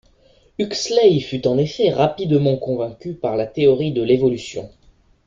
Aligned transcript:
Huxley 0.57 1.19
fut 1.21 1.45
en 1.45 1.59
effet 1.59 1.91
rapidement 1.91 2.57
convaincu 2.57 3.13
par 3.13 3.35
la 3.37 3.45
théorie 3.45 3.91
de 3.91 4.01
l'évolution. 4.01 4.67